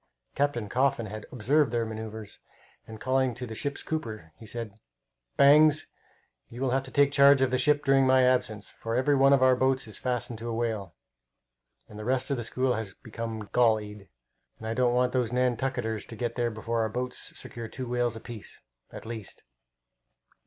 Captain 0.33 0.67
Coffin 0.67 1.05
had 1.05 1.27
observed 1.31 1.69
their 1.69 1.85
manoeuvres, 1.85 2.39
and 2.87 2.99
calling 2.99 3.35
to 3.35 3.45
the 3.45 3.53
ship's 3.53 3.83
cooper, 3.83 4.31
he 4.35 4.47
said, 4.47 4.73
"Bangs, 5.37 5.85
you 6.49 6.59
will 6.59 6.71
have 6.71 6.81
to 6.81 6.89
take 6.89 7.11
charge 7.11 7.39
of 7.43 7.51
the 7.51 7.59
ship 7.59 7.85
during 7.85 8.07
my 8.07 8.23
absence, 8.23 8.71
for 8.71 8.95
every 8.95 9.13
one 9.13 9.31
of 9.31 9.43
our 9.43 9.55
boats 9.55 9.85
is 9.85 9.99
fastened 9.99 10.39
to 10.39 10.49
a 10.49 10.55
whale, 10.55 10.95
and 11.87 11.99
the 11.99 12.03
rest 12.03 12.31
of 12.31 12.37
the 12.37 12.43
school 12.43 12.73
has 12.73 12.95
become 13.03 13.47
gallied, 13.53 14.09
and 14.57 14.65
I 14.67 14.73
don't 14.73 14.95
want 14.95 15.13
those 15.13 15.31
Nantucketers 15.31 16.03
to 16.07 16.15
get 16.15 16.33
there 16.33 16.49
before 16.49 16.81
our 16.81 16.89
boats 16.89 17.37
secure 17.39 17.67
two 17.67 17.87
whales 17.87 18.15
apiece, 18.15 18.59
at 18.91 19.05
least." 19.05 19.43